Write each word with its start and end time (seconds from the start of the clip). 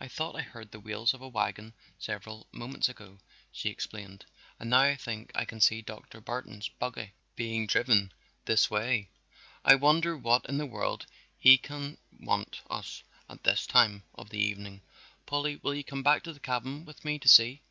"I 0.00 0.08
thought 0.08 0.34
I 0.34 0.42
heard 0.42 0.72
the 0.72 0.80
wheels 0.80 1.14
of 1.14 1.20
a 1.22 1.28
wagon 1.28 1.74
several 2.00 2.48
moments 2.50 2.88
ago," 2.88 3.20
she 3.52 3.68
explained, 3.68 4.26
"and 4.58 4.68
now 4.68 4.80
I 4.80 4.96
think 4.96 5.30
I 5.32 5.44
can 5.44 5.60
see 5.60 5.80
Dr. 5.80 6.20
Barton's 6.20 6.68
buggy 6.68 7.12
being 7.36 7.68
driven 7.68 8.12
this 8.46 8.68
way. 8.68 9.10
I 9.64 9.76
wonder 9.76 10.16
what 10.16 10.44
in 10.46 10.58
the 10.58 10.66
world 10.66 11.06
he 11.38 11.56
can 11.56 11.98
want 12.18 12.62
with 12.64 12.72
us 12.72 13.04
at 13.28 13.44
this 13.44 13.64
time 13.64 14.02
of 14.16 14.28
the 14.30 14.40
evening? 14.42 14.80
Polly, 15.24 15.54
will 15.62 15.76
you 15.76 15.84
come 15.84 16.02
back 16.02 16.24
to 16.24 16.32
the 16.32 16.40
cabin 16.40 16.84
with 16.84 17.04
me 17.04 17.20
to 17.20 17.28
see." 17.28 17.62